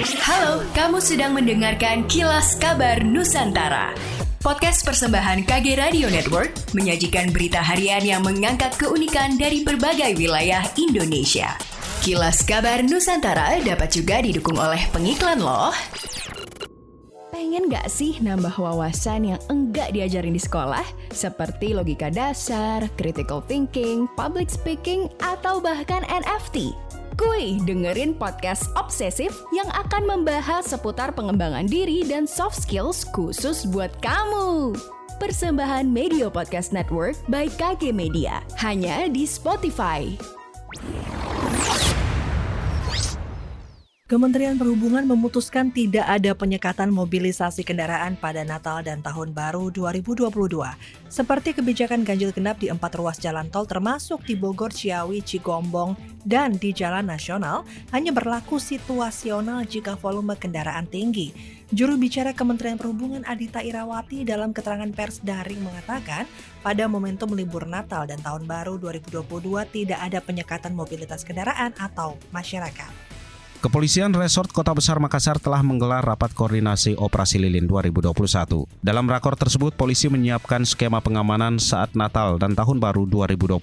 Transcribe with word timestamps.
Halo, 0.00 0.64
kamu 0.72 0.96
sedang 0.96 1.36
mendengarkan 1.36 2.08
Kilas 2.08 2.56
Kabar 2.56 3.04
Nusantara. 3.04 3.92
Podcast 4.40 4.80
persembahan 4.80 5.44
KG 5.44 5.76
Radio 5.76 6.08
Network 6.08 6.56
menyajikan 6.72 7.28
berita 7.28 7.60
harian 7.60 8.00
yang 8.00 8.24
mengangkat 8.24 8.72
keunikan 8.80 9.36
dari 9.36 9.60
berbagai 9.60 10.16
wilayah 10.16 10.64
Indonesia. 10.80 11.52
Kilas 12.00 12.40
Kabar 12.48 12.80
Nusantara 12.80 13.60
dapat 13.60 13.92
juga 13.92 14.24
didukung 14.24 14.56
oleh 14.56 14.80
pengiklan 14.88 15.44
loh. 15.44 15.76
Pengen 17.28 17.68
gak 17.68 17.92
sih 17.92 18.16
nambah 18.24 18.56
wawasan 18.56 19.36
yang 19.36 19.40
enggak 19.52 19.92
diajarin 19.92 20.32
di 20.32 20.40
sekolah? 20.40 21.12
Seperti 21.12 21.76
logika 21.76 22.08
dasar, 22.08 22.88
critical 22.96 23.44
thinking, 23.44 24.08
public 24.16 24.48
speaking, 24.48 25.12
atau 25.20 25.60
bahkan 25.60 26.08
NFT? 26.08 26.72
Kuy, 27.20 27.60
dengerin 27.68 28.16
podcast 28.16 28.72
Obsesif 28.80 29.44
yang 29.52 29.68
akan 29.76 30.08
membahas 30.08 30.72
seputar 30.72 31.12
pengembangan 31.12 31.68
diri 31.68 32.00
dan 32.00 32.24
soft 32.24 32.56
skills 32.56 33.04
khusus 33.12 33.68
buat 33.68 33.92
kamu. 34.00 34.72
Persembahan 35.20 35.84
Media 35.84 36.32
Podcast 36.32 36.72
Network 36.72 37.20
by 37.28 37.52
KG 37.60 37.92
Media, 37.92 38.40
hanya 38.64 39.04
di 39.04 39.28
Spotify. 39.28 40.16
Kementerian 44.10 44.58
Perhubungan 44.58 45.06
memutuskan 45.06 45.70
tidak 45.70 46.02
ada 46.02 46.34
penyekatan 46.34 46.90
mobilisasi 46.90 47.62
kendaraan 47.62 48.18
pada 48.18 48.42
Natal 48.42 48.82
dan 48.82 49.06
Tahun 49.06 49.30
Baru 49.30 49.70
2022, 49.70 50.34
seperti 51.06 51.54
kebijakan 51.54 52.02
ganjil 52.02 52.34
genap 52.34 52.58
di 52.58 52.74
empat 52.74 52.98
ruas 52.98 53.22
jalan 53.22 53.46
tol 53.54 53.70
termasuk 53.70 54.26
di 54.26 54.34
Bogor, 54.34 54.74
Ciawi, 54.74 55.22
Cigombong, 55.22 55.94
dan 56.26 56.58
di 56.58 56.74
jalan 56.74 57.06
nasional 57.06 57.62
hanya 57.94 58.10
berlaku 58.10 58.58
situasional 58.58 59.62
jika 59.62 59.94
volume 59.94 60.34
kendaraan 60.34 60.90
tinggi. 60.90 61.30
Juru 61.70 61.94
bicara 61.94 62.34
Kementerian 62.34 62.82
Perhubungan 62.82 63.22
Adita 63.30 63.62
Irawati 63.62 64.26
dalam 64.26 64.50
keterangan 64.50 64.90
pers 64.90 65.22
daring 65.22 65.62
mengatakan, 65.62 66.26
pada 66.66 66.90
momentum 66.90 67.30
libur 67.30 67.62
Natal 67.62 68.10
dan 68.10 68.18
Tahun 68.18 68.42
Baru 68.42 68.74
2022 68.74 69.22
tidak 69.70 70.02
ada 70.02 70.18
penyekatan 70.18 70.74
mobilitas 70.74 71.22
kendaraan 71.22 71.70
atau 71.78 72.18
masyarakat. 72.34 73.09
Kepolisian 73.60 74.16
Resort 74.16 74.48
Kota 74.56 74.72
Besar 74.72 75.04
Makassar 75.04 75.36
telah 75.36 75.60
menggelar 75.60 76.00
rapat 76.00 76.32
koordinasi 76.32 76.96
operasi 76.96 77.36
lilin 77.36 77.68
2021. 77.68 78.64
Dalam 78.80 79.04
rakor 79.04 79.36
tersebut, 79.36 79.76
polisi 79.76 80.08
menyiapkan 80.08 80.64
skema 80.64 81.04
pengamanan 81.04 81.60
saat 81.60 81.92
Natal 81.92 82.40
dan 82.40 82.56
Tahun 82.56 82.80
Baru 82.80 83.04
2022. 83.04 83.60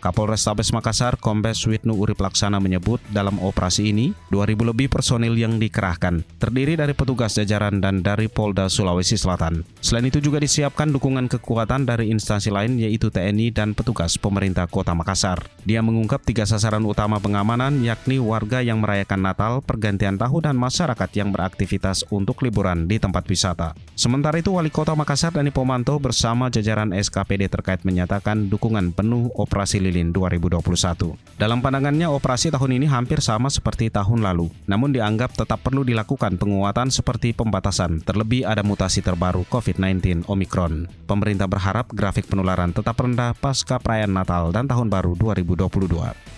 Kapolrestabes 0.00 0.72
Makassar, 0.72 1.20
Kombes 1.20 1.60
Wisnu 1.68 1.92
Urip 1.92 2.24
Laksana 2.24 2.56
menyebut 2.56 3.04
dalam 3.12 3.36
operasi 3.36 3.92
ini, 3.92 4.16
2.000 4.32 4.64
lebih 4.64 4.88
personil 4.88 5.36
yang 5.36 5.60
dikerahkan, 5.60 6.24
terdiri 6.40 6.80
dari 6.80 6.96
petugas 6.96 7.36
jajaran 7.36 7.84
dan 7.84 8.00
dari 8.00 8.32
Polda 8.32 8.72
Sulawesi 8.72 9.20
Selatan. 9.20 9.60
Selain 9.84 10.08
itu 10.08 10.24
juga 10.24 10.40
disiapkan 10.40 10.88
dukungan 10.88 11.28
kekuatan 11.28 11.84
dari 11.84 12.08
instansi 12.08 12.48
lain 12.48 12.80
yaitu 12.80 13.12
TNI 13.12 13.52
dan 13.52 13.76
petugas 13.76 14.16
pemerintah 14.16 14.64
Kota 14.72 14.96
Makassar. 14.96 15.44
Dia 15.68 15.84
mengungkap 15.84 16.24
tiga 16.24 16.48
sasaran 16.48 16.88
utama 16.88 17.20
pengamanan 17.20 17.84
yakni 17.84 18.16
warga 18.16 18.64
yang 18.64 18.80
merayakan 18.80 19.20
Natal 19.20 19.33
Natal, 19.34 19.58
pergantian 19.66 20.14
tahun 20.14 20.46
dan 20.46 20.54
masyarakat 20.54 21.10
yang 21.18 21.34
beraktivitas 21.34 22.06
untuk 22.14 22.46
liburan 22.46 22.86
di 22.86 23.02
tempat 23.02 23.26
wisata. 23.26 23.74
Sementara 23.98 24.38
itu, 24.38 24.54
Wali 24.54 24.70
Kota 24.70 24.94
Makassar 24.94 25.34
Dani 25.34 25.50
Pomanto 25.50 25.98
bersama 25.98 26.46
jajaran 26.46 26.94
SKPD 26.94 27.50
terkait 27.50 27.82
menyatakan 27.82 28.46
dukungan 28.46 28.94
penuh 28.94 29.34
operasi 29.34 29.82
lilin 29.82 30.14
2021. 30.14 31.18
Dalam 31.34 31.58
pandangannya, 31.58 32.06
operasi 32.06 32.54
tahun 32.54 32.78
ini 32.78 32.86
hampir 32.86 33.18
sama 33.18 33.50
seperti 33.50 33.90
tahun 33.90 34.22
lalu, 34.22 34.54
namun 34.70 34.94
dianggap 34.94 35.34
tetap 35.34 35.66
perlu 35.66 35.82
dilakukan 35.82 36.38
penguatan 36.38 36.94
seperti 36.94 37.34
pembatasan, 37.34 38.06
terlebih 38.06 38.46
ada 38.46 38.62
mutasi 38.62 39.02
terbaru 39.02 39.42
COVID-19 39.50 40.30
Omicron. 40.30 40.86
Pemerintah 41.10 41.50
berharap 41.50 41.90
grafik 41.90 42.30
penularan 42.30 42.70
tetap 42.70 43.02
rendah 43.02 43.34
pasca 43.34 43.82
perayaan 43.82 44.14
Natal 44.14 44.54
dan 44.54 44.70
Tahun 44.70 44.86
Baru 44.86 45.18
2022. 45.18 46.33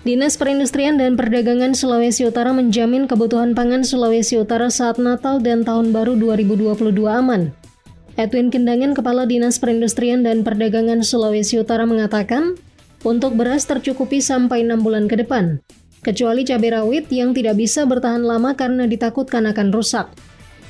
Dinas 0.00 0.40
Perindustrian 0.40 0.96
dan 0.96 1.12
Perdagangan 1.12 1.76
Sulawesi 1.76 2.24
Utara 2.24 2.56
menjamin 2.56 3.04
kebutuhan 3.04 3.52
pangan 3.52 3.84
Sulawesi 3.84 4.40
Utara 4.40 4.72
saat 4.72 4.96
Natal 4.96 5.44
dan 5.44 5.60
Tahun 5.60 5.92
Baru 5.92 6.16
2022 6.16 7.04
aman. 7.04 7.52
Edwin 8.16 8.48
Kendangan, 8.48 8.96
Kepala 8.96 9.28
Dinas 9.28 9.60
Perindustrian 9.60 10.24
dan 10.24 10.40
Perdagangan 10.40 11.04
Sulawesi 11.04 11.60
Utara 11.60 11.84
mengatakan, 11.84 12.56
untuk 13.04 13.36
beras 13.36 13.68
tercukupi 13.68 14.24
sampai 14.24 14.64
6 14.64 14.80
bulan 14.80 15.04
ke 15.04 15.20
depan, 15.20 15.60
kecuali 16.00 16.48
cabai 16.48 16.80
rawit 16.80 17.12
yang 17.12 17.36
tidak 17.36 17.60
bisa 17.60 17.84
bertahan 17.84 18.24
lama 18.24 18.56
karena 18.56 18.88
ditakutkan 18.88 19.44
akan 19.52 19.68
rusak. 19.68 20.08